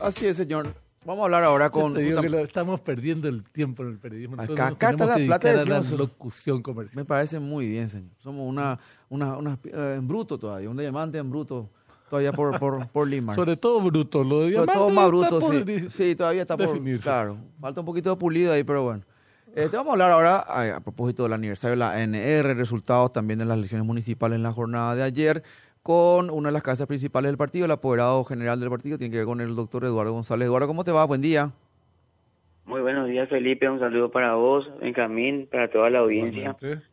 Así 0.00 0.26
es, 0.26 0.36
señor. 0.36 0.74
Vamos 1.04 1.22
a 1.22 1.24
hablar 1.24 1.44
ahora 1.44 1.70
con. 1.70 1.94
Te 1.94 2.00
digo 2.02 2.20
que 2.20 2.28
lo- 2.28 2.40
estamos 2.40 2.80
perdiendo 2.80 3.26
el 3.28 3.42
tiempo 3.44 3.82
en 3.82 3.90
el 3.90 3.98
periodismo. 3.98 4.36
Nosotros 4.36 4.58
Acá- 4.58 4.68
nos 4.68 4.76
acá 4.76 4.90
está 4.90 5.06
la 5.06 5.26
plata 5.26 5.48
de 5.54 5.64
la 5.66 5.80
locución 5.96 6.62
comercial. 6.62 6.96
Me 6.96 7.04
parece 7.06 7.38
muy 7.40 7.66
bien, 7.68 7.88
señor. 7.88 8.10
Somos 8.18 8.46
una, 8.48 8.78
una, 9.08 9.36
una 9.38 9.58
eh, 9.64 9.94
en 9.98 10.06
bruto 10.06 10.38
todavía, 10.38 10.68
un 10.68 10.76
diamante 10.76 11.16
en 11.16 11.30
bruto 11.30 11.70
todavía 12.10 12.32
por, 12.32 12.58
por, 12.58 12.86
por 12.88 13.08
limar. 13.08 13.34
Sobre 13.34 13.56
todo 13.56 13.80
bruto, 13.80 14.22
lo 14.24 14.42
de 14.42 14.52
Sobre 14.52 14.72
todo 14.72 14.90
más 14.90 15.08
bruto, 15.08 15.40
por 15.40 15.64
sí. 15.66 15.88
Sí, 15.88 16.14
todavía 16.14 16.42
está 16.42 16.56
por. 16.56 16.66
definirse. 16.68 17.04
Claro, 17.04 17.38
falta 17.58 17.80
un 17.80 17.86
poquito 17.86 18.10
de 18.10 18.16
pulido 18.16 18.52
ahí, 18.52 18.62
pero 18.64 18.82
bueno. 18.84 19.02
Eh, 19.56 19.68
te 19.68 19.76
vamos 19.76 19.90
a 19.90 19.92
hablar 19.94 20.12
ahora, 20.12 20.36
a, 20.46 20.76
a 20.76 20.80
propósito 20.80 21.22
del 21.24 21.32
aniversario 21.32 21.72
de 21.72 21.76
la 21.78 21.92
ANR, 21.92 22.54
resultados 22.56 23.12
también 23.12 23.38
de 23.38 23.44
las 23.46 23.56
elecciones 23.58 23.84
municipales 23.86 24.36
en 24.36 24.42
la 24.44 24.52
jornada 24.52 24.94
de 24.94 25.02
ayer, 25.02 25.42
con 25.82 26.30
una 26.30 26.48
de 26.48 26.52
las 26.52 26.62
casas 26.62 26.86
principales 26.86 27.30
del 27.30 27.38
partido, 27.38 27.64
el 27.64 27.70
apoderado 27.70 28.24
general 28.24 28.60
del 28.60 28.70
partido, 28.70 28.98
tiene 28.98 29.12
que 29.12 29.18
ver 29.18 29.26
con 29.26 29.40
el 29.40 29.54
doctor 29.56 29.84
Eduardo 29.84 30.12
González. 30.12 30.46
Eduardo, 30.46 30.66
¿cómo 30.66 30.84
te 30.84 30.92
va? 30.92 31.04
Buen 31.04 31.20
día. 31.20 31.50
Muy 32.66 32.80
buenos 32.82 33.08
días, 33.08 33.28
Felipe. 33.28 33.68
Un 33.68 33.80
saludo 33.80 34.10
para 34.10 34.34
vos, 34.34 34.68
Benjamín, 34.80 35.48
para 35.50 35.70
toda 35.70 35.90
la 35.90 36.00
audiencia. 36.00 36.56
Igualmente. 36.60 36.90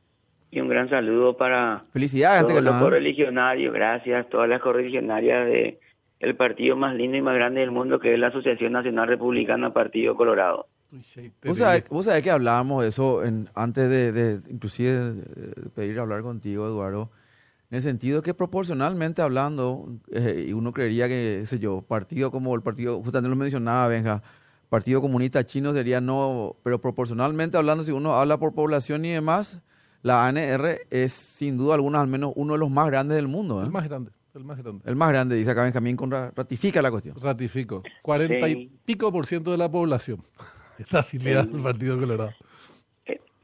Y 0.49 0.61
un 0.61 0.69
gran 0.69 0.89
saludo 0.89 1.35
para 1.35 1.81
Felicidades, 1.91 2.47
todos 2.47 2.63
los 2.63 2.75
correligionarios. 2.77 3.73
Gracias, 3.73 4.29
todas 4.29 4.47
las 4.47 4.61
correligionarias 4.61 5.45
de 5.45 5.79
el 6.19 6.35
partido 6.35 6.75
más 6.75 6.95
lindo 6.95 7.17
y 7.17 7.21
más 7.21 7.35
grande 7.35 7.59
del 7.59 7.71
mundo, 7.71 7.99
que 7.99 8.13
es 8.13 8.19
la 8.19 8.27
Asociación 8.27 8.71
Nacional 8.71 9.07
Republicana 9.07 9.71
Partido 9.71 10.15
Colorado. 10.15 10.67
Uy, 10.91 11.03
sí, 11.03 11.31
te 11.39 11.49
Vos 11.49 11.57
sabés, 11.57 11.87
vos 11.89 12.05
sabés 12.05 12.23
que 12.23 12.31
hablábamos 12.31 12.81
de 12.81 12.89
eso 12.89 13.23
en, 13.23 13.49
antes 13.53 13.89
de, 13.89 14.11
de 14.13 14.39
inclusive 14.49 14.91
de 14.91 15.69
pedir 15.75 15.99
hablar 15.99 16.21
contigo, 16.21 16.65
Eduardo, 16.65 17.11
en 17.69 17.75
el 17.77 17.81
sentido 17.81 18.21
que 18.21 18.33
proporcionalmente 18.33 19.21
hablando, 19.21 19.89
eh, 20.11 20.45
y 20.49 20.53
uno 20.53 20.71
creería 20.71 21.07
que, 21.07 21.43
sé 21.45 21.59
yo, 21.59 21.81
partido 21.81 22.31
como 22.31 22.55
el 22.55 22.61
partido, 22.61 23.01
justamente 23.01 23.29
lo 23.29 23.35
mencionaba 23.35 23.87
Benja, 23.87 24.23
Partido 24.69 24.99
Comunista 25.01 25.45
Chino 25.45 25.73
sería 25.73 26.01
no, 26.01 26.55
pero 26.63 26.79
proporcionalmente 26.81 27.57
hablando, 27.57 27.83
si 27.83 27.91
uno 27.91 28.15
habla 28.15 28.37
por 28.37 28.53
población 28.53 29.05
y 29.05 29.11
demás, 29.11 29.59
la 30.03 30.25
ANR 30.27 30.79
es 30.89 31.11
sin 31.13 31.57
duda 31.57 31.75
alguna 31.75 32.01
al 32.01 32.07
menos 32.07 32.33
uno 32.35 32.53
de 32.53 32.59
los 32.59 32.69
más 32.69 32.87
grandes 32.87 33.15
del 33.15 33.27
mundo. 33.27 33.61
¿eh? 33.61 33.65
El 33.65 33.71
más 33.71 33.87
grande, 33.87 34.11
el 34.35 34.43
más 34.43 34.57
grande. 34.57 34.81
El 34.85 34.95
más 34.95 35.09
grande, 35.09 35.35
dice 35.35 35.51
acá 35.51 35.63
Benjamín, 35.63 35.97
Conra- 35.97 36.31
ratifica 36.35 36.81
la 36.81 36.91
cuestión. 36.91 37.15
Ratifico. 37.19 37.81
40 38.01 38.47
y 38.49 38.53
Sí. 38.53 38.71
pico 38.85 39.11
por 39.11 39.25
ciento 39.25 39.51
de 39.51 39.57
la 39.57 39.69
población 39.71 40.21
está 40.79 40.99
afiliada 40.99 41.41
al 41.41 41.49
Partido 41.63 41.97
Colorado. 41.99 42.31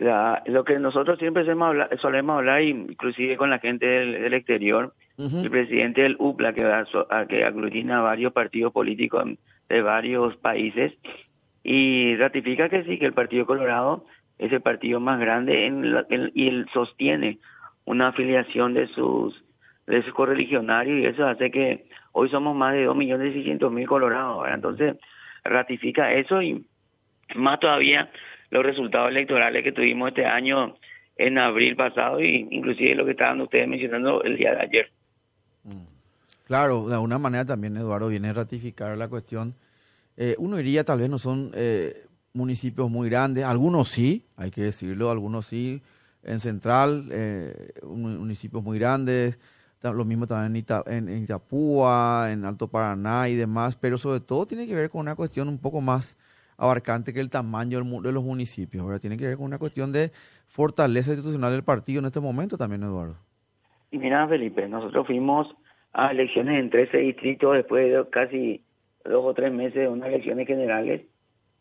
La- 0.03 0.43
lo 0.47 0.63
que 0.65 0.77
nosotros 0.79 1.17
siempre 1.17 1.43
solemos 1.43 1.69
hablar, 1.69 1.89
solemos 2.01 2.37
hablar, 2.37 2.61
inclusive 2.61 3.37
con 3.37 3.49
la 3.49 3.59
gente 3.59 3.85
del, 3.85 4.21
del 4.21 4.33
exterior, 4.33 4.93
el 5.17 5.49
presidente 5.49 6.01
del 6.01 6.17
UPLA, 6.19 6.53
que, 6.53 6.65
a- 6.65 7.25
que 7.27 7.45
aglutina 7.45 8.01
varios 8.01 8.33
partidos 8.33 8.73
políticos 8.73 9.23
de 9.69 9.81
varios 9.81 10.35
países, 10.37 10.91
y 11.63 12.17
ratifica 12.17 12.67
que 12.67 12.83
sí, 12.83 12.99
que 12.99 13.05
el 13.05 13.13
Partido 13.13 13.45
Colorado 13.45 14.05
es 14.39 14.51
el 14.51 14.59
partido 14.61 14.99
más 14.99 15.19
grande 15.21 15.67
en 15.67 15.93
la- 15.93 16.05
en- 16.09 16.31
y 16.35 16.49
él 16.49 16.65
sostiene 16.73 17.37
una 17.85 18.09
afiliación 18.09 18.73
de 18.73 18.87
sus 18.87 19.39
de 19.87 20.01
sus 20.03 20.13
correligionarios 20.13 20.97
y 20.99 21.05
eso 21.05 21.27
hace 21.27 21.51
que 21.51 21.85
hoy 22.13 22.29
somos 22.29 22.55
más 22.55 22.73
de 22.73 22.85
2.600.000 22.85 23.85
colorados. 23.85 24.41
¿verdad? 24.41 24.55
Entonces, 24.55 24.95
ratifica 25.43 26.13
eso 26.13 26.41
y 26.41 26.65
más 27.35 27.59
todavía 27.59 28.09
los 28.53 28.63
resultados 28.63 29.09
electorales 29.09 29.63
que 29.63 29.71
tuvimos 29.71 30.09
este 30.09 30.25
año 30.25 30.75
en 31.17 31.37
abril 31.39 31.75
pasado 31.75 32.21
y 32.21 32.47
inclusive 32.51 32.93
lo 32.95 33.03
que 33.03 33.11
estaban 33.11 33.41
ustedes 33.41 33.67
mencionando 33.67 34.21
el 34.23 34.37
día 34.37 34.51
de 34.51 34.61
ayer. 34.61 34.91
Claro, 36.45 36.87
de 36.87 36.93
alguna 36.93 37.17
manera 37.17 37.45
también 37.45 37.75
Eduardo 37.77 38.09
viene 38.09 38.29
a 38.29 38.33
ratificar 38.33 38.95
la 38.97 39.07
cuestión. 39.07 39.55
Eh, 40.17 40.35
uno 40.37 40.57
diría, 40.57 40.83
tal 40.83 40.99
vez 40.99 41.09
no 41.09 41.17
son 41.17 41.51
eh, 41.55 42.05
municipios 42.33 42.91
muy 42.91 43.09
grandes, 43.09 43.43
algunos 43.43 43.87
sí, 43.87 44.23
hay 44.37 44.51
que 44.51 44.61
decirlo, 44.61 45.09
algunos 45.09 45.47
sí, 45.47 45.81
en 46.23 46.39
Central, 46.39 47.07
eh, 47.11 47.71
mun- 47.83 48.19
municipios 48.19 48.61
muy 48.63 48.77
grandes, 48.77 49.39
lo 49.81 50.05
mismo 50.05 50.27
también 50.27 50.55
en, 50.55 50.61
Ita- 50.63 50.83
en 50.87 51.23
Itapúa, 51.23 52.29
en 52.31 52.45
Alto 52.45 52.67
Paraná 52.67 53.27
y 53.29 53.35
demás, 53.35 53.75
pero 53.75 53.97
sobre 53.97 54.19
todo 54.19 54.45
tiene 54.45 54.67
que 54.67 54.75
ver 54.75 54.89
con 54.91 55.01
una 55.01 55.15
cuestión 55.15 55.47
un 55.47 55.57
poco 55.57 55.81
más 55.81 56.15
abarcante 56.57 57.13
que 57.13 57.19
el 57.19 57.29
tamaño 57.29 57.81
de 58.01 58.11
los 58.11 58.23
municipios, 58.23 58.85
¿verdad? 58.85 59.01
Tiene 59.01 59.17
que 59.17 59.25
ver 59.27 59.37
con 59.37 59.45
una 59.45 59.57
cuestión 59.57 59.91
de 59.91 60.11
fortaleza 60.47 61.11
institucional 61.11 61.51
del 61.51 61.63
partido 61.63 61.99
en 61.99 62.05
este 62.05 62.19
momento 62.19 62.57
también, 62.57 62.83
Eduardo. 62.83 63.15
Y 63.91 63.97
mira, 63.97 64.27
Felipe, 64.27 64.67
nosotros 64.67 65.05
fuimos 65.07 65.47
a 65.93 66.11
elecciones 66.11 66.59
en 66.59 66.69
13 66.69 66.97
distritos 66.97 67.53
después 67.53 67.91
de 67.91 68.09
casi 68.09 68.63
dos 69.05 69.23
o 69.25 69.33
tres 69.33 69.51
meses 69.53 69.75
de 69.75 69.87
unas 69.87 70.09
elecciones 70.09 70.47
generales. 70.47 71.01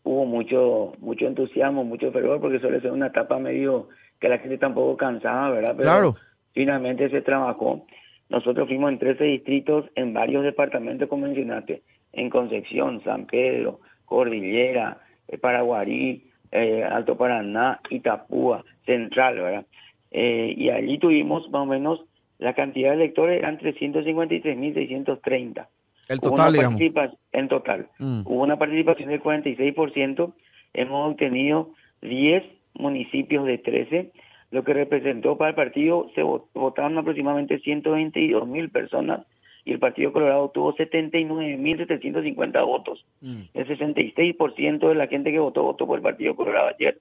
Hubo 0.05 0.25
mucho 0.25 0.93
mucho 0.99 1.27
entusiasmo, 1.27 1.85
mucho 1.85 2.11
fervor, 2.11 2.41
porque 2.41 2.59
suele 2.59 2.81
ser 2.81 2.91
una 2.93 3.09
etapa 3.09 3.39
medio 3.39 3.89
que 4.21 4.29
la 4.29 4.39
gente 4.39 4.59
tampoco 4.59 4.97
cansaba, 4.97 5.51
¿verdad? 5.51 5.75
Pero 5.77 5.83
Claro. 5.91 6.17
finalmente 6.53 7.11
se 7.11 7.21
trabajó. 7.23 7.87
Nosotros 8.29 8.67
fuimos 8.67 8.91
en 8.93 8.99
13 8.99 9.25
distritos 9.25 9.85
en 9.95 10.15
varios 10.15 10.43
departamentos, 10.43 11.09
como 11.09 11.27
mencionaste, 11.27 11.83
en 12.13 12.31
Concepción, 12.31 13.03
San 13.05 13.27
Pedro, 13.27 13.81
Cordillera, 14.13 14.99
eh, 15.29 15.39
Paraguarí, 15.39 16.25
eh, 16.51 16.85
Alto 16.85 17.17
Paraná, 17.17 17.81
Itapúa, 17.91 18.65
Central, 18.85 19.37
¿verdad? 19.37 19.67
Eh, 20.11 20.53
y 20.57 20.69
allí 20.71 20.99
tuvimos 20.99 21.49
más 21.51 21.63
o 21.63 21.67
menos 21.67 22.01
la 22.39 22.55
cantidad 22.55 22.91
de 22.91 22.97
electores 22.97 23.39
eran 23.39 23.59
353.630. 23.59 25.69
El 26.09 26.19
Hubo 26.19 26.31
total, 26.31 26.51
una 26.51 26.59
digamos. 26.77 26.81
En 27.33 27.49
total. 27.49 27.87
Mm. 27.99 28.23
Hubo 28.27 28.43
una 28.43 28.59
participación 28.59 29.11
del 29.11 29.23
46%. 29.23 30.33
Hemos 30.75 31.13
obtenido 31.13 31.71
10 32.03 32.43
municipios 32.75 33.45
de 33.47 33.59
13, 33.59 34.11
lo 34.51 34.65
que 34.65 34.75
representó 34.75 35.37
para 35.37 35.51
el 35.51 35.55
partido, 35.57 36.11
se 36.15 36.23
vot- 36.23 36.47
votaron 36.55 36.99
aproximadamente 36.99 37.59
122 37.61 38.47
mil 38.49 38.71
personas 38.71 39.21
y 39.65 39.73
el 39.73 39.79
Partido 39.79 40.13
Colorado 40.13 40.51
tuvo 40.51 40.75
79.750 40.75 42.67
votos. 42.67 43.05
Mm. 43.21 43.43
El 43.55 43.67
66% 43.67 44.89
de 44.89 44.95
la 44.95 45.07
gente 45.07 45.31
que 45.31 45.39
votó 45.39 45.63
votó 45.63 45.87
por 45.87 45.99
el 45.99 46.03
Partido 46.03 46.35
Colorado 46.35 46.69
ayer. 46.69 46.99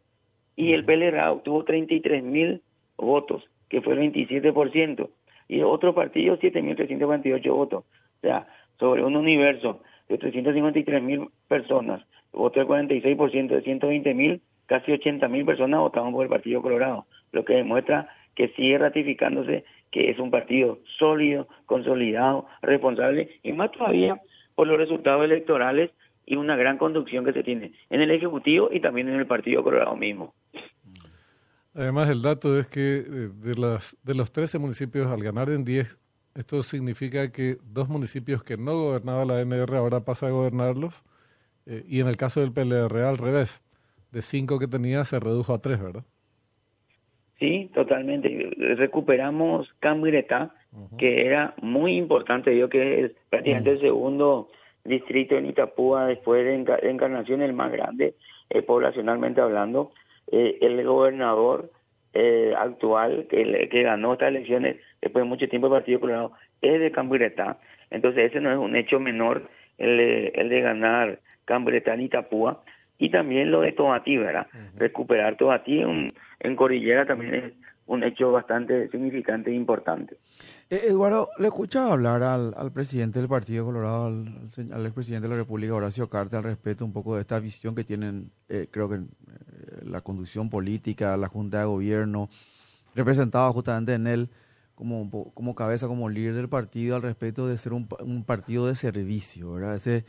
Y 0.55 0.73
el 0.73 0.85
PLRA 0.85 1.31
obtuvo 1.31 1.63
33 1.63 2.23
mil 2.23 2.61
votos, 2.97 3.43
que 3.69 3.81
fue 3.81 3.93
el 3.93 4.11
27%. 4.11 5.09
Y 5.47 5.59
el 5.59 5.65
otro 5.65 5.93
partido 5.95 6.37
7.348 6.37 7.51
votos. 7.51 7.83
O 7.83 8.21
sea, 8.21 8.47
sobre 8.79 9.03
un 9.03 9.15
universo 9.15 9.81
de 10.07 10.17
353 10.17 11.01
mil 11.01 11.29
personas, 11.47 12.03
votó 12.31 12.61
el 12.61 12.67
46% 12.67 13.47
de 13.47 13.61
120 13.61 14.13
mil, 14.13 14.41
casi 14.65 14.91
80 14.91 15.27
mil 15.27 15.45
personas 15.45 15.79
votaron 15.79 16.13
por 16.13 16.23
el 16.23 16.29
Partido 16.29 16.61
Colorado. 16.61 17.05
Lo 17.31 17.43
que 17.43 17.53
demuestra 17.53 18.09
que 18.41 18.47
sigue 18.55 18.79
ratificándose 18.79 19.65
que 19.91 20.09
es 20.09 20.17
un 20.17 20.31
partido 20.31 20.79
sólido, 20.97 21.47
consolidado, 21.67 22.47
responsable 22.63 23.39
y 23.43 23.51
más 23.53 23.71
todavía 23.71 24.19
por 24.55 24.65
los 24.65 24.79
resultados 24.79 25.23
electorales 25.23 25.91
y 26.25 26.37
una 26.37 26.55
gran 26.55 26.79
conducción 26.79 27.23
que 27.23 27.33
se 27.33 27.43
tiene 27.43 27.73
en 27.91 28.01
el 28.01 28.09
Ejecutivo 28.09 28.69
y 28.71 28.79
también 28.79 29.09
en 29.09 29.19
el 29.19 29.27
Partido 29.27 29.63
Colorado 29.63 29.95
mismo. 29.95 30.33
Además, 31.75 32.09
el 32.09 32.23
dato 32.23 32.59
es 32.59 32.67
que 32.67 32.97
eh, 32.97 33.29
de, 33.31 33.53
las, 33.53 33.95
de 34.01 34.15
los 34.15 34.31
13 34.31 34.57
municipios, 34.57 35.05
al 35.05 35.21
ganar 35.21 35.49
en 35.49 35.63
10, 35.63 35.99
esto 36.33 36.63
significa 36.63 37.31
que 37.31 37.57
dos 37.63 37.89
municipios 37.89 38.41
que 38.41 38.57
no 38.57 38.73
gobernaba 38.73 39.23
la 39.23 39.41
NR 39.41 39.75
ahora 39.75 40.03
pasa 40.03 40.27
a 40.27 40.31
gobernarlos. 40.31 41.03
eh, 41.67 41.83
y 41.87 41.99
en 41.99 42.07
el 42.07 42.17
caso 42.17 42.39
del 42.39 42.51
PLR, 42.51 43.03
al 43.03 43.19
revés. 43.19 43.61
De 44.11 44.23
5 44.23 44.57
que 44.57 44.67
tenía 44.67 45.05
se 45.05 45.19
redujo 45.19 45.53
a 45.53 45.61
3, 45.61 45.79
¿verdad? 45.79 46.05
Sí, 47.41 47.71
totalmente. 47.73 48.51
Recuperamos 48.77 49.73
Cambiretá, 49.79 50.51
que 50.99 51.25
era 51.25 51.55
muy 51.59 51.97
importante, 51.97 52.55
yo 52.55 52.69
que 52.69 53.05
es 53.05 53.11
prácticamente 53.31 53.71
el 53.71 53.81
segundo 53.81 54.47
distrito 54.85 55.35
en 55.35 55.47
Itapúa 55.47 56.05
después 56.05 56.45
de 56.45 56.55
Enca- 56.55 56.79
Encarnación, 56.83 57.41
el 57.41 57.53
más 57.53 57.71
grande, 57.71 58.13
eh, 58.51 58.61
poblacionalmente 58.61 59.41
hablando. 59.41 59.91
Eh, 60.31 60.59
el 60.61 60.83
gobernador 60.85 61.71
eh, 62.13 62.53
actual 62.55 63.25
que, 63.27 63.67
que 63.71 63.81
ganó 63.81 64.13
estas 64.13 64.29
elecciones 64.29 64.77
después 65.01 65.23
de 65.25 65.29
mucho 65.29 65.49
tiempo 65.49 65.65
el 65.67 65.73
Partido 65.73 65.99
Colorado 65.99 66.33
es 66.61 66.79
de 66.79 66.91
Cambiretá. 66.91 67.57
Entonces 67.89 68.29
ese 68.29 68.39
no 68.39 68.51
es 68.51 68.57
un 68.59 68.75
hecho 68.75 68.99
menor 68.99 69.49
el 69.79 69.97
de, 69.97 70.27
el 70.35 70.49
de 70.49 70.61
ganar 70.61 71.19
Cambiretá 71.45 71.95
en 71.95 72.01
Itapúa. 72.01 72.61
Y 73.01 73.09
también 73.09 73.49
lo 73.49 73.61
de 73.61 73.71
Tomatí, 73.71 74.15
¿verdad? 74.15 74.45
Recuperar 74.77 75.35
Tomatí 75.35 75.79
en, 75.79 76.07
en 76.39 76.55
Cordillera 76.55 77.03
también 77.03 77.33
es 77.33 77.53
un 77.87 78.03
hecho 78.03 78.31
bastante 78.31 78.89
significante 78.89 79.49
e 79.49 79.55
importante. 79.55 80.17
Eh, 80.69 80.81
Eduardo, 80.89 81.29
le 81.39 81.47
escuchaba 81.47 81.93
hablar 81.93 82.21
al, 82.21 82.53
al 82.55 82.71
presidente 82.71 83.17
del 83.17 83.27
Partido 83.27 83.65
Colorado, 83.65 84.05
al, 84.05 84.27
al 84.71 84.85
expresidente 84.85 85.27
de 85.27 85.33
la 85.33 85.39
República, 85.39 85.73
Horacio 85.73 86.07
Carta, 86.09 86.37
al 86.37 86.43
respecto 86.43 86.85
un 86.85 86.93
poco 86.93 87.15
de 87.15 87.21
esta 87.21 87.39
visión 87.39 87.73
que 87.73 87.83
tienen, 87.83 88.29
eh, 88.49 88.67
creo 88.69 88.87
que 88.87 88.97
eh, 88.97 88.99
la 89.83 90.01
conducción 90.01 90.51
política, 90.51 91.17
la 91.17 91.27
Junta 91.27 91.57
de 91.57 91.65
Gobierno, 91.65 92.29
representado 92.93 93.51
justamente 93.51 93.95
en 93.95 94.05
él 94.05 94.29
como, 94.75 95.31
como 95.33 95.55
cabeza, 95.55 95.87
como 95.87 96.07
líder 96.07 96.35
del 96.35 96.49
partido, 96.49 96.97
al 96.97 97.01
respecto 97.01 97.47
de 97.47 97.57
ser 97.57 97.73
un, 97.73 97.87
un 98.01 98.23
partido 98.25 98.67
de 98.67 98.75
servicio, 98.75 99.53
¿verdad? 99.53 99.75
Ese, 99.75 100.05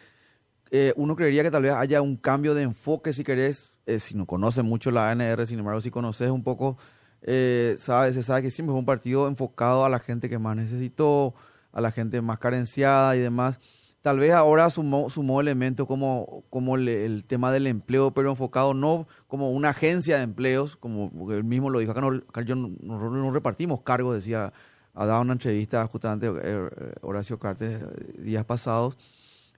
eh, 0.74 0.94
uno 0.96 1.14
creería 1.14 1.42
que 1.42 1.50
tal 1.50 1.64
vez 1.64 1.74
haya 1.74 2.00
un 2.00 2.16
cambio 2.16 2.54
de 2.54 2.62
enfoque, 2.62 3.12
si 3.12 3.24
querés, 3.24 3.74
eh, 3.84 3.98
si 3.98 4.14
no 4.14 4.24
conoces 4.24 4.64
mucho 4.64 4.90
la 4.90 5.10
ANR, 5.10 5.46
sin 5.46 5.58
embargo, 5.58 5.82
si 5.82 5.90
conoces 5.90 6.30
un 6.30 6.42
poco, 6.42 6.78
eh, 7.20 7.74
sabe, 7.76 8.14
se 8.14 8.22
sabe 8.22 8.40
que 8.40 8.50
siempre 8.50 8.74
es 8.74 8.78
un 8.78 8.86
partido 8.86 9.28
enfocado 9.28 9.84
a 9.84 9.90
la 9.90 9.98
gente 9.98 10.30
que 10.30 10.38
más 10.38 10.56
necesitó, 10.56 11.34
a 11.72 11.82
la 11.82 11.92
gente 11.92 12.22
más 12.22 12.38
carenciada 12.38 13.14
y 13.16 13.20
demás. 13.20 13.60
Tal 14.00 14.18
vez 14.18 14.32
ahora 14.32 14.70
sumó, 14.70 15.10
sumó 15.10 15.42
elementos 15.42 15.86
como, 15.86 16.42
como 16.48 16.76
el, 16.76 17.22
tema 17.28 17.52
del 17.52 17.66
empleo, 17.66 18.14
pero 18.14 18.30
enfocado 18.30 18.72
no 18.72 19.06
como 19.26 19.50
una 19.50 19.68
agencia 19.70 20.16
de 20.16 20.22
empleos, 20.22 20.76
como 20.76 21.30
él 21.32 21.44
mismo 21.44 21.68
lo 21.68 21.80
dijo, 21.80 21.92
acá 21.92 22.00
no, 22.00 22.14
yo 22.44 22.56
no, 22.56 23.30
repartimos 23.30 23.82
cargos, 23.82 24.14
decía, 24.14 24.54
ha 24.94 25.04
dado 25.04 25.20
una 25.20 25.34
entrevista 25.34 25.86
justamente 25.86 26.32
eh, 26.42 26.70
Horacio 27.02 27.38
Cartes 27.38 27.82
días 28.16 28.46
pasados. 28.46 28.96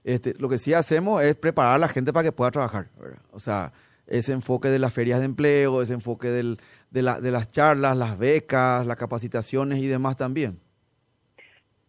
Este, 0.05 0.35
lo 0.37 0.49
que 0.49 0.59
sí 0.59 0.71
hacemos 0.71 1.23
es 1.23 1.33
preparar 1.33 1.73
a 1.73 1.77
la 1.79 1.87
gente 1.87 2.13
para 2.13 2.25
que 2.25 2.31
pueda 2.31 2.51
trabajar. 2.51 2.85
O 3.33 3.39
sea, 3.39 3.71
ese 4.05 4.33
enfoque 4.33 4.67
de 4.67 4.77
las 4.77 4.93
ferias 4.93 5.17
de 5.17 5.25
empleo, 5.25 5.81
ese 5.81 5.93
enfoque 5.93 6.27
del, 6.27 6.57
de, 6.91 7.01
la, 7.01 7.19
de 7.19 7.31
las 7.31 7.51
charlas, 7.51 7.97
las 7.97 8.19
becas, 8.19 8.85
las 8.85 8.97
capacitaciones 8.97 9.79
y 9.79 9.87
demás 9.87 10.15
también. 10.15 10.59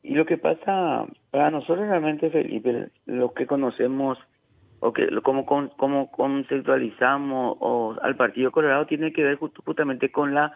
Y 0.03 0.15
lo 0.15 0.25
que 0.25 0.39
pasa 0.39 1.05
para 1.31 1.51
nosotros 1.51 1.87
realmente, 1.87 2.31
Felipe, 2.31 2.89
lo 3.05 3.35
que 3.35 3.47
conocemos 3.47 4.17
o 4.81 4.95
que 4.95 5.09
cómo, 5.23 5.45
cómo 5.45 6.11
conceptualizamos 6.11 7.59
o 7.61 7.97
al 8.01 8.17
Partido 8.17 8.51
Colorado 8.51 8.87
tiene 8.87 9.13
que 9.13 9.25
ver 9.25 9.37
justamente 9.37 10.11
con 10.11 10.33
la 10.33 10.55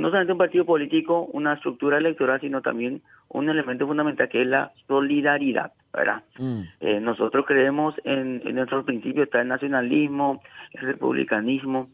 no 0.00 0.08
solamente 0.08 0.32
un 0.32 0.38
partido 0.38 0.64
político, 0.64 1.24
una 1.32 1.54
estructura 1.54 1.98
electoral, 1.98 2.40
sino 2.40 2.62
también 2.62 3.02
un 3.28 3.50
elemento 3.50 3.86
fundamental 3.86 4.28
que 4.28 4.42
es 4.42 4.46
la 4.46 4.72
solidaridad, 4.88 5.72
¿verdad? 5.92 6.22
Mm. 6.38 6.60
Eh, 6.80 7.00
nosotros 7.00 7.44
creemos 7.46 7.94
en, 8.04 8.42
en 8.44 8.54
nuestros 8.54 8.84
principios, 8.84 9.26
está 9.26 9.42
el 9.42 9.48
nacionalismo, 9.48 10.42
el 10.72 10.80
republicanismo, 10.86 11.88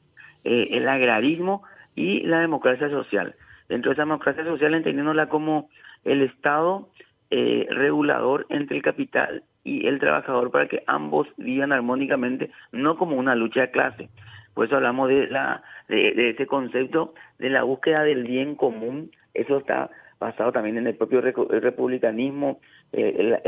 eh, 0.45 0.69
el 0.73 0.89
agrarismo 0.89 1.62
y 1.97 2.21
la 2.21 2.41
democracia 2.41 2.89
social. 2.89 3.35
Dentro 3.69 3.91
de 3.91 3.95
esa 3.95 4.03
democracia 4.03 4.45
social 4.45 4.75
entendiéndola 4.75 5.29
como 5.29 5.69
el 6.05 6.23
Estado 6.23 6.89
eh, 7.31 7.67
regulador 7.71 8.47
entre 8.49 8.77
el 8.77 8.83
capital 8.83 9.43
y 9.65 9.87
el 9.87 9.99
trabajador 9.99 10.50
para 10.50 10.69
que 10.69 10.83
ambos 10.87 11.29
vivan 11.37 11.73
armónicamente, 11.73 12.50
no 12.73 12.97
como 12.97 13.17
una 13.17 13.35
lucha 13.35 13.61
de 13.62 13.71
clase. 13.71 14.09
Por 14.59 14.67
eso 14.67 14.75
hablamos 14.75 15.09
de, 15.09 15.29
la, 15.29 15.63
de, 15.87 16.31
este 16.31 16.49
concepto 16.49 17.15
de 17.39 17.49
la 17.49 17.63
búsqueda 17.63 18.03
del 18.03 18.25
bien 18.25 18.57
común. 18.57 19.13
Eso 19.33 19.59
está 19.59 19.89
basado 20.19 20.51
también 20.51 20.79
en 20.79 20.89
el 20.89 20.97
propio 20.97 21.21
republicanismo, 21.21 22.59
eh, 22.91 23.39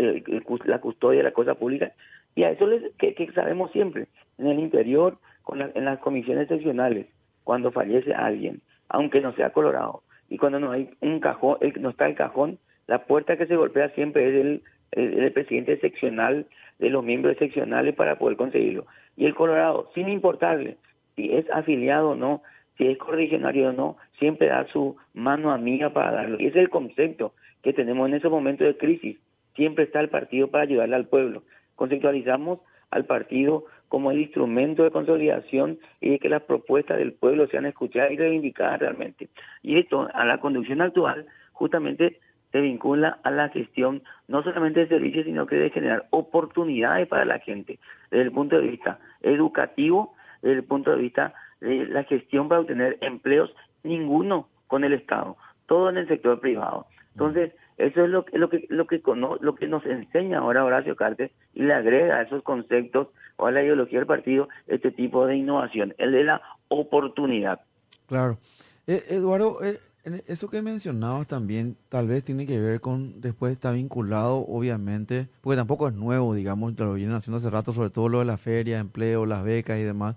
la 0.67 0.79
custodia 0.79 1.19
de 1.19 1.25
la 1.25 1.33
cosa 1.33 1.57
pública. 1.57 1.91
Y 2.37 2.45
a 2.45 2.53
eso 2.53 2.65
les, 2.69 2.95
que, 2.95 3.29
sabemos 3.35 3.73
siempre, 3.73 4.07
en 4.39 4.47
el 4.47 4.61
interior, 4.61 5.19
con 5.43 5.61
en 5.61 5.85
las 5.85 5.99
comisiones 5.99 6.47
seccionales, 6.47 7.09
cuando 7.43 7.73
fallece 7.73 8.15
alguien, 8.15 8.61
aunque 8.89 9.21
no 9.21 9.33
sea 9.33 9.51
colorado, 9.51 10.05
y 10.29 10.39
cuando 10.39 10.61
no 10.61 10.71
hay 10.71 10.91
un 11.01 11.19
cajón, 11.19 11.59
no 11.81 11.91
está 11.91 12.07
el 12.07 12.15
cajón, 12.15 12.61
la 12.87 13.05
puerta 13.07 13.37
que 13.37 13.47
se 13.47 13.57
golpea 13.57 13.89
siempre 13.97 14.29
es 14.29 14.35
el, 14.45 14.62
el, 14.93 15.33
presidente 15.33 15.77
seccional, 15.81 16.47
de 16.79 16.89
los 16.89 17.03
miembros 17.03 17.37
seccionales 17.37 17.97
para 17.97 18.17
poder 18.17 18.37
conseguirlo. 18.37 18.87
Y 19.17 19.27
el 19.27 19.35
Colorado, 19.35 19.91
sin 19.93 20.09
importarle 20.09 20.77
si 21.20 21.34
es 21.34 21.44
afiliado 21.50 22.11
o 22.11 22.14
no, 22.14 22.43
si 22.78 22.87
es 22.87 22.96
correligionario 22.96 23.69
o 23.69 23.72
no, 23.72 23.96
siempre 24.19 24.49
da 24.49 24.67
su 24.69 24.96
mano 25.12 25.52
amiga 25.52 25.90
para 25.90 26.12
darlo. 26.12 26.38
Y 26.40 26.46
ese 26.46 26.58
es 26.58 26.64
el 26.64 26.70
concepto 26.70 27.34
que 27.62 27.75
tenemos 27.75 28.08
en 28.08 28.14
esos 28.14 28.31
momentos 28.31 28.67
de 28.67 28.76
crisis. 28.76 29.19
Siempre 29.55 29.84
está 29.84 30.00
el 30.00 30.08
partido 30.08 30.49
para 30.49 30.64
ayudarle 30.64 30.96
al 30.96 31.08
pueblo. 31.08 31.43
Conceptualizamos 31.76 32.61
al 32.90 33.05
partido 33.05 33.64
como 33.88 34.11
el 34.11 34.20
instrumento 34.20 34.82
de 34.82 34.90
consolidación 34.90 35.78
y 36.00 36.11
de 36.11 36.19
que 36.19 36.28
las 36.28 36.43
propuestas 36.43 36.96
del 36.99 37.12
pueblo 37.12 37.46
sean 37.49 37.66
escuchadas 37.66 38.12
y 38.12 38.16
reivindicadas 38.16 38.81
realmente. 38.81 39.28
Y 39.62 39.78
esto, 39.78 40.08
a 40.14 40.25
la 40.25 40.38
conducción 40.38 40.81
actual, 40.81 41.26
justamente 41.52 42.19
se 42.52 42.61
vincula 42.61 43.19
a 43.23 43.31
la 43.31 43.49
gestión 43.50 44.02
no 44.26 44.43
solamente 44.43 44.81
de 44.81 44.88
servicios, 44.88 45.26
sino 45.26 45.46
que 45.46 45.56
de 45.56 45.70
generar 45.70 46.06
oportunidades 46.11 47.06
para 47.08 47.25
la 47.25 47.40
gente, 47.40 47.78
desde 48.11 48.25
el 48.25 48.32
punto 48.32 48.56
de 48.56 48.69
vista 48.69 48.99
educativo, 49.20 50.14
desde 50.42 50.56
el 50.56 50.64
punto 50.64 50.90
de 50.90 50.98
vista 50.98 51.34
de 51.60 51.87
la 51.87 52.04
gestión 52.04 52.48
para 52.48 52.60
obtener 52.60 52.98
empleos, 53.00 53.54
ninguno 53.82 54.48
con 54.66 54.84
el 54.84 54.92
Estado, 54.92 55.37
todo 55.66 55.90
en 55.90 55.98
el 55.98 56.08
sector 56.08 56.40
privado. 56.40 56.87
Entonces, 57.12 57.52
eso 57.76 58.04
es 58.04 58.10
lo, 58.10 58.25
lo 58.32 58.48
que 58.48 58.66
lo 58.69 58.87
que 58.87 59.02
lo 59.40 59.54
que 59.54 59.66
nos 59.66 59.84
enseña 59.87 60.38
ahora 60.38 60.64
Horacio 60.64 60.96
Cartes 60.96 61.31
y 61.54 61.62
le 61.62 61.75
agrega 61.75 62.16
a 62.16 62.22
esos 62.22 62.42
conceptos 62.42 63.08
o 63.37 63.46
a 63.46 63.50
la 63.50 63.62
ideología 63.62 63.98
del 63.98 64.06
partido 64.06 64.48
este 64.66 64.90
tipo 64.90 65.26
de 65.26 65.37
innovación, 65.37 65.94
el 65.98 66.12
de 66.12 66.25
la 66.25 66.42
oportunidad. 66.69 67.60
Claro. 68.06 68.38
Eh, 68.87 69.02
Eduardo, 69.08 69.62
eh, 69.62 69.78
eso 70.27 70.49
que 70.49 70.62
mencionabas 70.62 71.27
también 71.27 71.77
tal 71.89 72.09
vez 72.09 72.25
tiene 72.25 72.47
que 72.47 72.59
ver 72.59 72.81
con, 72.81 73.21
después 73.21 73.53
está 73.53 73.71
vinculado 73.73 74.45
obviamente, 74.49 75.29
porque 75.41 75.57
tampoco 75.57 75.89
es 75.89 75.95
nuevo, 75.95 76.35
digamos, 76.35 76.79
lo 76.79 76.95
vienen 76.95 77.15
haciendo 77.15 77.39
hace 77.39 77.51
rato, 77.51 77.73
sobre 77.73 77.91
todo 77.91 78.09
lo 78.09 78.21
de 78.21 78.25
la 78.25 78.37
feria, 78.37 78.79
empleo, 78.79 79.27
las 79.27 79.43
becas 79.43 79.79
y 79.79 79.83
demás, 79.83 80.17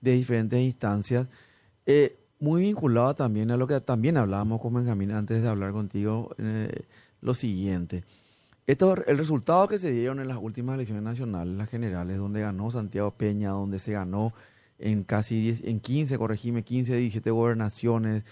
de 0.00 0.12
diferentes 0.12 0.60
instancias. 0.60 1.26
Eh, 1.86 2.16
muy 2.40 2.62
vinculado 2.62 3.14
también 3.14 3.50
a 3.50 3.56
lo 3.56 3.66
que 3.66 3.80
también 3.80 4.16
hablábamos 4.16 4.60
con 4.60 4.74
Benjamín 4.74 5.12
antes 5.12 5.42
de 5.42 5.48
hablar 5.48 5.72
contigo, 5.72 6.34
eh, 6.38 6.84
lo 7.20 7.34
siguiente. 7.34 8.04
Esto, 8.66 8.96
el 9.06 9.18
resultado 9.18 9.68
que 9.68 9.78
se 9.78 9.90
dieron 9.90 10.20
en 10.20 10.28
las 10.28 10.38
últimas 10.38 10.74
elecciones 10.74 11.02
nacionales, 11.04 11.54
las 11.54 11.68
generales, 11.68 12.18
donde 12.18 12.40
ganó 12.40 12.70
Santiago 12.70 13.10
Peña, 13.12 13.50
donde 13.50 13.78
se 13.78 13.92
ganó 13.92 14.32
en 14.78 15.04
casi 15.04 15.40
10, 15.40 15.64
en 15.64 15.80
15, 15.80 16.18
corregime, 16.18 16.62
15, 16.64 16.96
17 16.96 17.30
gobernaciones, 17.30 18.24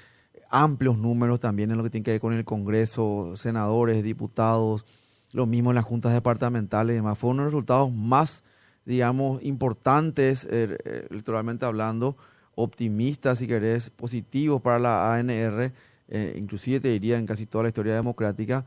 amplios 0.53 0.99
números 0.99 1.41
también 1.41 1.71
en 1.71 1.79
lo 1.79 1.83
que 1.83 1.91
tiene 1.91 2.05
que 2.05 2.11
ver 2.13 2.21
con 2.21 2.35
el 2.35 2.45
Congreso, 2.45 3.33
senadores, 3.37 4.05
diputados, 4.05 4.85
lo 5.33 5.47
mismo 5.47 5.71
en 5.71 5.77
las 5.77 5.85
juntas 5.85 6.13
departamentales 6.13 6.93
y 6.95 6.97
demás. 6.97 7.19
Fue 7.19 7.31
uno 7.31 7.43
de 7.43 7.47
los 7.47 7.55
resultados 7.55 7.91
más, 7.91 8.45
digamos, 8.85 9.43
importantes 9.43 10.45
eh, 10.45 10.77
eh, 10.85 11.07
electoralmente 11.11 11.65
hablando, 11.65 12.19
optimistas, 12.55 13.39
si 13.39 13.47
querés, 13.47 13.89
positivos 13.89 14.61
para 14.61 14.79
la 14.79 15.15
ANR, 15.15 15.73
eh, 16.09 16.35
inclusive 16.37 16.81
te 16.81 16.89
diría 16.89 17.17
en 17.17 17.27
casi 17.27 17.47
toda 17.47 17.65
la 17.65 17.69
historia 17.69 17.95
democrática 17.95 18.65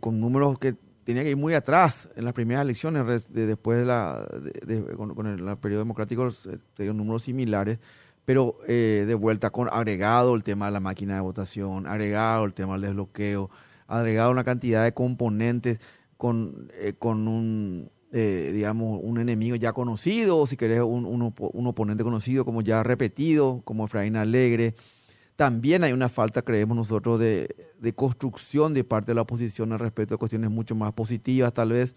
con 0.00 0.20
números 0.20 0.58
que 0.58 0.76
tenía 1.04 1.22
que 1.22 1.30
ir 1.30 1.38
muy 1.38 1.54
atrás 1.54 2.10
en 2.16 2.26
las 2.26 2.34
primeras 2.34 2.64
elecciones, 2.64 3.32
después 3.32 3.78
de 3.78 3.86
la, 3.86 4.28
con, 4.94 5.26
el, 5.26 5.56
periodo 5.56 5.80
democrático 5.80 6.30
se 6.30 6.58
dieron 6.76 6.98
números 6.98 7.22
similares, 7.22 7.78
pero 8.28 8.58
eh, 8.68 9.06
de 9.08 9.14
vuelta 9.14 9.48
con 9.48 9.70
agregado 9.72 10.34
el 10.34 10.42
tema 10.42 10.66
de 10.66 10.72
la 10.72 10.80
máquina 10.80 11.14
de 11.14 11.22
votación, 11.22 11.86
agregado 11.86 12.44
el 12.44 12.52
tema 12.52 12.74
del 12.74 12.82
desbloqueo, 12.82 13.48
agregado 13.86 14.30
una 14.30 14.44
cantidad 14.44 14.84
de 14.84 14.92
componentes 14.92 15.78
con, 16.18 16.70
eh, 16.74 16.92
con 16.98 17.26
un, 17.26 17.90
digamos, 18.12 19.00
un 19.02 19.18
enemigo 19.18 19.56
ya 19.56 19.72
conocido, 19.72 20.36
o 20.40 20.46
si 20.46 20.58
querés, 20.58 20.82
un, 20.82 21.06
un, 21.06 21.66
oponente 21.66 22.04
conocido 22.04 22.44
como 22.44 22.60
ya 22.60 22.82
repetido, 22.82 23.62
como 23.64 23.86
Efraín 23.86 24.14
Alegre, 24.14 24.74
también 25.34 25.82
hay 25.82 25.94
una 25.94 26.10
falta, 26.10 26.42
creemos 26.42 26.76
nosotros, 26.76 27.18
de, 27.18 27.48
construcción 27.96 28.74
de 28.74 28.84
parte 28.84 29.12
de 29.12 29.14
la 29.14 29.22
oposición 29.22 29.72
al 29.72 29.78
respecto 29.78 30.16
de 30.16 30.18
cuestiones 30.18 30.50
mucho 30.50 30.74
más 30.74 30.92
positivas, 30.92 31.54
tal 31.54 31.70
vez, 31.70 31.94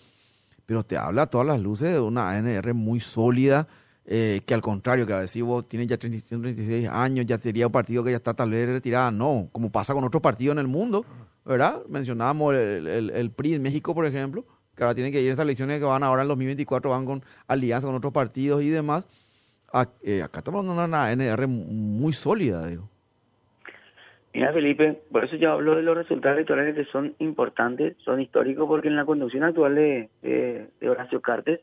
pero 0.66 0.86
te 0.86 0.96
habla 0.96 1.24
a 1.24 1.28
todas 1.28 1.46
las 1.46 1.60
luces 1.60 1.92
de 1.92 2.00
una 2.00 2.30
ANR 2.30 2.74
muy 2.74 3.02
sólida, 3.02 3.68
eh, 4.06 4.42
que 4.46 4.54
al 4.54 4.62
contrario, 4.62 5.06
que 5.06 5.14
a 5.14 5.20
decir 5.20 5.44
vos 5.44 5.68
tienes 5.68 5.88
ya 5.88 5.98
36 5.98 6.90
años, 6.90 7.26
ya 7.26 7.38
sería 7.38 7.68
un 7.68 7.72
partido 7.72 8.04
que 8.04 8.12
ya 8.12 8.18
está 8.18 8.34
tal 8.34 8.52
vez 8.52 8.68
retirada. 8.68 9.12
No, 9.12 9.50
como 9.52 9.72
pasa 9.72 9.94
con 9.94 10.04
otros 10.04 10.22
partidos 10.22 10.54
en 10.54 10.60
el 10.60 10.68
mundo, 10.68 11.06
¿verdad? 11.46 11.82
Mencionábamos 11.88 12.56
el, 12.56 13.10
el, 13.12 13.32
PRI 13.32 13.56
en 13.56 13.62
México, 13.62 13.94
por 13.94 14.06
ejemplo, 14.06 14.46
que 14.76 14.84
ahora 14.84 14.96
tienen 14.96 15.12
que 15.12 15.22
ir 15.22 15.30
a 15.30 15.32
estas 15.32 15.46
elecciones 15.46 15.80
que 15.80 15.86
van 15.86 16.04
ahora 16.04 16.24
en 16.24 16.28
2024, 16.30 16.90
van 16.90 17.06
con 17.06 17.24
alianza 17.48 17.88
con 17.88 17.96
otros 17.96 18.14
partidos 18.14 18.64
y 18.64 18.70
demás. 18.70 19.06
Eh, 20.04 20.22
acá 20.22 20.40
estamos 20.40 20.60
hablando 20.60 20.82
de 20.82 20.88
una 20.88 21.06
ANR 21.06 21.48
muy 21.48 22.14
sólida, 22.14 22.68
digo. 22.68 22.90
Mira, 24.34 24.54
Felipe, 24.54 25.02
por 25.12 25.26
eso 25.26 25.36
yo 25.36 25.52
hablo 25.52 25.76
de 25.76 25.82
los 25.82 25.96
resultados 25.96 26.38
electorales 26.38 26.76
que 26.76 26.86
son 26.86 27.16
importantes, 27.20 27.98
son 28.04 28.22
históricos, 28.22 28.66
porque 28.66 28.88
en 28.88 28.96
la 28.96 29.06
conducción 29.06 29.44
actual 29.44 29.76
de, 29.76 30.10
de, 30.22 30.90
Horacio 30.90 31.22
Cartes 31.22 31.60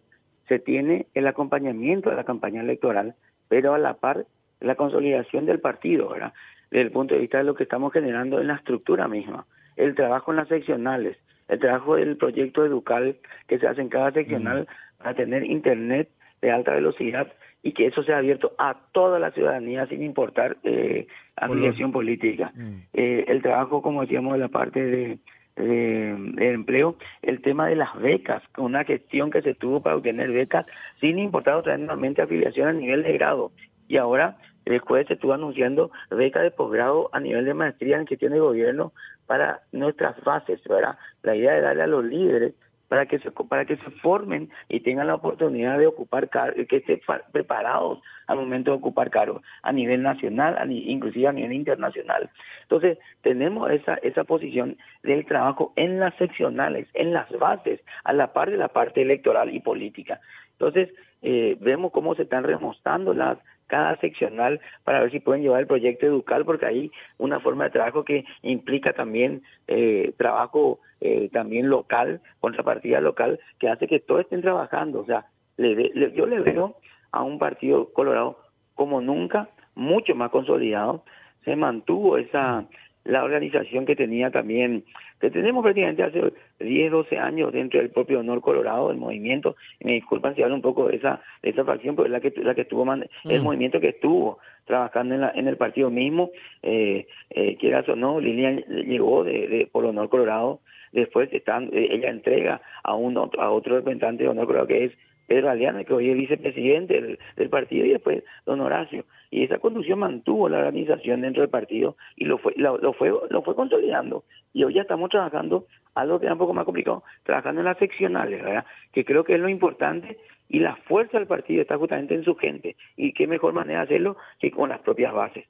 se 0.48 0.58
tiene 0.58 1.06
el 1.14 1.26
acompañamiento 1.26 2.10
de 2.10 2.16
la 2.16 2.24
campaña 2.24 2.62
electoral, 2.62 3.14
pero 3.48 3.74
a 3.74 3.78
la 3.78 3.94
par 3.94 4.26
la 4.60 4.74
consolidación 4.74 5.46
del 5.46 5.60
partido, 5.60 6.08
¿verdad? 6.08 6.32
Desde 6.70 6.82
el 6.82 6.90
punto 6.90 7.14
de 7.14 7.20
vista 7.20 7.38
de 7.38 7.44
lo 7.44 7.54
que 7.54 7.62
estamos 7.62 7.92
generando 7.92 8.40
en 8.40 8.48
la 8.48 8.56
estructura 8.56 9.08
misma, 9.08 9.46
el 9.76 9.94
trabajo 9.94 10.32
en 10.32 10.38
las 10.38 10.48
seccionales, 10.48 11.16
el 11.48 11.60
trabajo 11.60 11.96
del 11.96 12.16
proyecto 12.16 12.64
educal 12.64 13.16
que 13.46 13.58
se 13.58 13.66
hace 13.66 13.80
en 13.80 13.88
cada 13.88 14.10
seccional 14.12 14.66
para 14.98 15.14
tener 15.14 15.44
internet 15.44 16.08
de 16.42 16.50
alta 16.50 16.72
velocidad 16.72 17.32
y 17.62 17.72
que 17.72 17.86
eso 17.86 18.02
sea 18.02 18.18
abierto 18.18 18.52
a 18.58 18.76
toda 18.92 19.18
la 19.18 19.30
ciudadanía 19.30 19.86
sin 19.86 20.02
importar 20.02 20.56
eh, 20.62 21.06
afiliación 21.36 21.92
política. 21.92 22.52
Mm. 22.54 22.74
Eh, 22.92 23.24
el 23.28 23.42
trabajo, 23.42 23.82
como 23.82 24.02
decíamos, 24.02 24.34
de 24.34 24.38
la 24.38 24.48
parte 24.48 24.84
de, 24.84 25.18
de, 25.58 26.50
empleo, 26.52 26.96
el 27.22 27.42
tema 27.42 27.66
de 27.66 27.76
las 27.76 27.98
becas, 28.00 28.42
una 28.56 28.84
gestión 28.84 29.30
que 29.30 29.42
se 29.42 29.54
tuvo 29.54 29.82
para 29.82 29.96
obtener 29.96 30.30
becas 30.30 30.66
sin 31.00 31.18
importar 31.18 31.62
tradicionalmente 31.62 32.22
afiliación 32.22 32.68
a 32.68 32.72
nivel 32.72 33.02
de 33.02 33.12
grado. 33.14 33.52
Y 33.88 33.96
ahora 33.96 34.36
después 34.64 35.06
se 35.06 35.14
estuvo 35.14 35.32
anunciando 35.32 35.90
becas 36.10 36.42
de 36.42 36.50
posgrado 36.50 37.08
a 37.12 37.20
nivel 37.20 37.44
de 37.44 37.54
maestría 37.54 37.98
en 37.98 38.06
gestión 38.06 38.32
de 38.32 38.40
gobierno 38.40 38.92
para 39.26 39.60
nuestras 39.72 40.22
bases, 40.24 40.60
¿verdad? 40.68 40.96
La 41.22 41.34
idea 41.34 41.54
de 41.54 41.60
darle 41.60 41.82
a 41.82 41.86
los 41.86 42.04
líderes 42.04 42.54
para 42.88 43.06
que 43.06 43.18
se 43.18 43.30
para 43.30 43.64
que 43.64 43.76
se 43.76 43.90
formen 44.02 44.50
y 44.68 44.80
tengan 44.80 45.06
la 45.06 45.14
oportunidad 45.14 45.78
de 45.78 45.86
ocupar 45.86 46.28
cargos, 46.28 46.66
que 46.66 46.76
estén 46.76 47.00
preparados 47.32 48.00
al 48.26 48.38
momento 48.38 48.70
de 48.70 48.78
ocupar 48.78 49.10
cargos 49.10 49.42
a 49.62 49.72
nivel 49.72 50.02
nacional, 50.02 50.56
inclusive 50.70 51.28
a 51.28 51.32
nivel 51.32 51.52
internacional. 51.52 52.30
Entonces, 52.62 52.98
tenemos 53.22 53.70
esa 53.70 53.94
esa 53.96 54.24
posición 54.24 54.76
del 55.02 55.26
trabajo 55.26 55.72
en 55.76 56.00
las 56.00 56.14
seccionales, 56.16 56.88
en 56.94 57.12
las 57.12 57.30
bases, 57.38 57.80
a 58.04 58.12
la 58.12 58.32
par 58.32 58.50
de 58.50 58.56
la 58.56 58.68
parte 58.68 59.02
electoral 59.02 59.54
y 59.54 59.60
política. 59.60 60.20
Entonces, 60.52 60.90
eh, 61.22 61.56
vemos 61.60 61.92
cómo 61.92 62.14
se 62.14 62.22
están 62.22 62.44
remostrando 62.44 63.12
las 63.14 63.38
cada 63.68 63.96
seccional 63.98 64.60
para 64.82 65.00
ver 65.00 65.12
si 65.12 65.20
pueden 65.20 65.42
llevar 65.42 65.60
el 65.60 65.66
proyecto 65.66 66.06
educal, 66.06 66.44
porque 66.44 66.66
hay 66.66 66.90
una 67.18 67.38
forma 67.38 67.64
de 67.64 67.70
trabajo 67.70 68.04
que 68.04 68.24
implica 68.42 68.92
también 68.92 69.42
eh, 69.68 70.12
trabajo 70.16 70.80
eh, 71.00 71.28
también 71.32 71.68
local, 71.68 72.20
contrapartida 72.40 73.00
local, 73.00 73.38
que 73.60 73.68
hace 73.68 73.86
que 73.86 74.00
todos 74.00 74.22
estén 74.22 74.42
trabajando. 74.42 75.00
O 75.00 75.06
sea, 75.06 75.26
le, 75.56 75.92
yo 76.12 76.26
le 76.26 76.40
veo 76.40 76.76
a 77.12 77.22
un 77.22 77.38
partido 77.38 77.92
colorado 77.92 78.38
como 78.74 79.00
nunca, 79.00 79.48
mucho 79.74 80.14
más 80.14 80.30
consolidado, 80.30 81.04
se 81.44 81.54
mantuvo 81.54 82.18
esa 82.18 82.66
la 83.08 83.24
organización 83.24 83.86
que 83.86 83.96
tenía 83.96 84.30
también, 84.30 84.84
que 85.18 85.30
tenemos 85.30 85.62
prácticamente 85.62 86.02
hace 86.02 86.32
10, 86.60 86.92
12 86.92 87.18
años 87.18 87.52
dentro 87.52 87.80
del 87.80 87.90
propio 87.90 88.20
Honor 88.20 88.42
Colorado, 88.42 88.90
el 88.90 88.98
movimiento, 88.98 89.56
y 89.80 89.86
me 89.86 89.94
disculpan 89.94 90.34
si 90.34 90.42
hablo 90.42 90.54
un 90.54 90.62
poco 90.62 90.88
de 90.88 90.96
esa, 90.96 91.20
de 91.42 91.50
esa 91.50 91.64
facción, 91.64 91.96
pero 91.96 92.06
es 92.06 92.12
la 92.12 92.20
que, 92.20 92.32
la 92.42 92.54
que 92.54 92.62
estuvo, 92.62 92.84
el 92.92 93.08
mm. 93.24 93.42
movimiento 93.42 93.80
que 93.80 93.88
estuvo 93.88 94.38
trabajando 94.66 95.14
en, 95.14 95.22
la, 95.22 95.32
en 95.34 95.48
el 95.48 95.56
partido 95.56 95.90
mismo, 95.90 96.30
eh, 96.62 97.06
eh, 97.30 97.56
quieras 97.56 97.88
o 97.88 97.96
no, 97.96 98.20
Lilian 98.20 98.58
llegó 98.68 99.24
de, 99.24 99.48
de, 99.48 99.66
por 99.72 99.86
Honor 99.86 100.10
Colorado, 100.10 100.60
después 100.92 101.32
están, 101.32 101.70
eh, 101.72 101.88
ella 101.90 102.10
entrega 102.10 102.60
a 102.82 102.94
un 102.94 103.16
a 103.16 103.50
otro 103.50 103.76
representante 103.76 104.24
de 104.24 104.28
Honor 104.28 104.46
Colorado 104.46 104.68
que 104.68 104.84
es 104.84 104.92
Pedro 105.28 105.50
Aliana, 105.50 105.84
que 105.84 105.92
hoy 105.92 106.08
es 106.08 106.16
vicepresidente 106.16 107.18
del, 107.36 107.50
partido, 107.50 107.84
y 107.84 107.90
después 107.90 108.24
don 108.46 108.60
Horacio. 108.60 109.04
Y 109.30 109.44
esa 109.44 109.58
conducción 109.58 109.98
mantuvo 109.98 110.48
la 110.48 110.58
organización 110.58 111.20
dentro 111.20 111.42
del 111.42 111.50
partido 111.50 111.96
y 112.16 112.24
lo 112.24 112.38
fue, 112.38 112.54
lo, 112.56 112.94
fue, 112.94 113.12
lo 113.28 113.42
fue 113.42 113.54
consolidando. 113.54 114.24
Y 114.54 114.64
hoy 114.64 114.72
ya 114.72 114.82
estamos 114.82 115.10
trabajando, 115.10 115.66
algo 115.94 116.18
que 116.18 116.26
es 116.26 116.32
un 116.32 116.38
poco 116.38 116.54
más 116.54 116.64
complicado, 116.64 117.04
trabajando 117.24 117.60
en 117.60 117.66
las 117.66 117.76
seccionales, 117.76 118.42
¿verdad? 118.42 118.64
Que 118.90 119.04
creo 119.04 119.22
que 119.22 119.34
es 119.34 119.40
lo 119.40 119.50
importante 119.50 120.16
y 120.48 120.60
la 120.60 120.76
fuerza 120.76 121.18
del 121.18 121.26
partido 121.26 121.60
está 121.60 121.76
justamente 121.76 122.14
en 122.14 122.24
su 122.24 122.34
gente. 122.34 122.74
Y 122.96 123.12
qué 123.12 123.26
mejor 123.26 123.52
manera 123.52 123.80
de 123.80 123.84
hacerlo 123.84 124.16
que 124.40 124.50
con 124.50 124.70
las 124.70 124.80
propias 124.80 125.12
bases. 125.12 125.44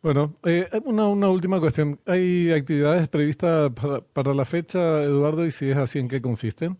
Bueno, 0.00 0.34
eh, 0.46 0.68
una, 0.86 1.06
una 1.06 1.28
última 1.28 1.60
cuestión. 1.60 2.00
¿Hay 2.06 2.50
actividades 2.50 3.08
previstas 3.08 3.70
para, 3.72 4.00
para 4.00 4.32
la 4.32 4.46
fecha, 4.46 5.02
Eduardo? 5.02 5.44
Y 5.44 5.50
si 5.50 5.70
es 5.70 5.76
así, 5.76 5.98
¿en 5.98 6.08
qué 6.08 6.22
consisten? 6.22 6.78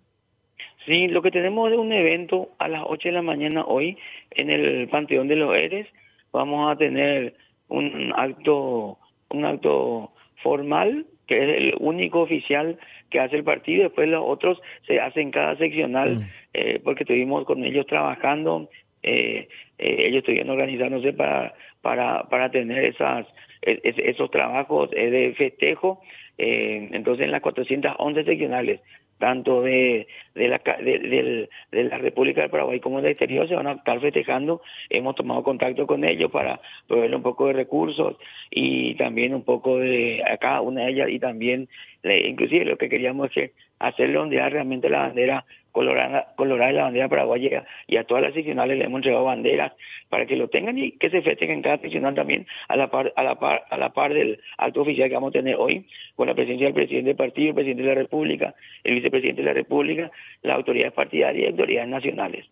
Sí, 0.86 1.06
lo 1.08 1.22
que 1.22 1.30
tenemos 1.30 1.70
es 1.70 1.78
un 1.78 1.92
evento 1.92 2.50
a 2.58 2.68
las 2.68 2.82
8 2.84 3.08
de 3.08 3.14
la 3.14 3.22
mañana 3.22 3.64
hoy 3.64 3.96
en 4.32 4.50
el 4.50 4.88
Panteón 4.88 5.28
de 5.28 5.36
los 5.36 5.54
Eres. 5.54 5.86
Vamos 6.32 6.72
a 6.72 6.76
tener 6.76 7.34
un 7.68 8.12
acto, 8.16 8.98
un 9.30 9.44
acto 9.44 10.10
formal, 10.42 11.06
que 11.26 11.38
es 11.38 11.56
el 11.58 11.74
único 11.78 12.22
oficial 12.22 12.78
que 13.10 13.20
hace 13.20 13.36
el 13.36 13.44
partido. 13.44 13.84
Después 13.84 14.08
los 14.08 14.24
otros 14.26 14.60
se 14.86 14.98
hacen 14.98 15.30
cada 15.30 15.56
seccional, 15.56 16.16
mm. 16.16 16.30
eh, 16.54 16.80
porque 16.82 17.04
estuvimos 17.04 17.44
con 17.44 17.64
ellos 17.64 17.86
trabajando. 17.86 18.68
Eh, 19.04 19.48
eh, 19.78 19.96
ellos 20.08 20.18
estuvieron 20.18 20.50
organizándose 20.50 21.12
para, 21.12 21.54
para, 21.80 22.24
para 22.24 22.50
tener 22.50 22.84
esas, 22.84 23.26
esos 23.62 24.30
trabajos 24.32 24.90
de 24.90 25.34
festejo. 25.36 26.02
entonces, 26.38 27.24
en 27.24 27.30
las 27.30 27.42
411 27.42 28.24
seccionales 28.24 28.80
tanto 29.22 29.62
de, 29.62 30.08
de, 30.34 30.48
la, 30.48 30.60
de, 30.80 31.48
de, 31.70 31.84
la 31.84 31.96
República 31.98 32.40
del 32.40 32.50
Paraguay 32.50 32.80
como 32.80 33.00
del 33.00 33.12
exterior 33.12 33.46
se 33.46 33.54
van 33.54 33.68
a 33.68 33.74
estar 33.74 34.00
festejando. 34.00 34.62
Hemos 34.90 35.14
tomado 35.14 35.44
contacto 35.44 35.86
con 35.86 36.02
ellos 36.04 36.28
para 36.32 36.60
proveerle 36.88 37.14
un 37.14 37.22
poco 37.22 37.46
de 37.46 37.52
recursos 37.52 38.16
y 38.50 38.96
también 38.96 39.32
un 39.32 39.44
poco 39.44 39.78
de 39.78 40.24
acá 40.28 40.60
una 40.60 40.86
de 40.86 40.90
ellas 40.90 41.08
y 41.08 41.20
también, 41.20 41.68
inclusive 42.02 42.64
lo 42.64 42.76
que 42.76 42.88
queríamos 42.88 43.30
es 43.36 43.52
hacerle 43.78 44.18
ondear 44.18 44.50
realmente 44.52 44.90
la 44.90 45.02
bandera 45.02 45.44
colorada, 45.72 46.32
colorada 46.36 46.72
la 46.72 46.82
bandera 46.84 47.08
paraguaya 47.08 47.64
y 47.86 47.96
a 47.96 48.04
todas 48.04 48.22
las 48.22 48.34
seccionales 48.34 48.78
le 48.78 48.84
hemos 48.84 48.98
entregado 48.98 49.24
banderas 49.24 49.72
para 50.08 50.26
que 50.26 50.36
lo 50.36 50.48
tengan 50.48 50.78
y 50.78 50.92
que 50.92 51.10
se 51.10 51.22
festejen 51.22 51.56
en 51.56 51.62
cada 51.62 51.78
seccional 51.78 52.14
también 52.14 52.46
a 52.68 52.76
la 52.76 52.90
par 52.90 53.12
a 53.16 53.22
la 53.22 53.34
par 53.36 53.64
a 53.68 53.76
la 53.76 53.92
par 53.92 54.14
del 54.14 54.40
alto 54.58 54.82
oficial 54.82 55.08
que 55.08 55.14
vamos 55.14 55.30
a 55.30 55.32
tener 55.32 55.56
hoy 55.56 55.86
con 56.14 56.28
la 56.28 56.34
presencia 56.34 56.66
del 56.66 56.74
presidente 56.74 57.08
del 57.08 57.16
partido, 57.16 57.48
el 57.48 57.54
presidente 57.54 57.82
de 57.82 57.88
la 57.88 57.94
República, 57.94 58.54
el 58.84 58.94
vicepresidente 58.94 59.42
de 59.42 59.46
la 59.46 59.54
República, 59.54 60.10
las 60.42 60.56
autoridades 60.56 60.92
partidarias 60.92 61.44
y 61.44 61.50
autoridades 61.50 61.88
nacionales. 61.88 62.46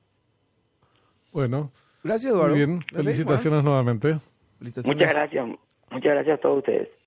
Bueno, 1.32 1.70
gracias 2.02 2.32
Eduardo. 2.32 2.56
Muy 2.56 2.66
bien, 2.66 2.82
felicitaciones 2.82 3.62
nuevamente. 3.62 4.16
Muchas 4.60 5.14
gracias, 5.14 5.46
muchas 5.90 6.12
gracias 6.12 6.38
a 6.38 6.40
todos 6.40 6.58
ustedes. 6.58 6.88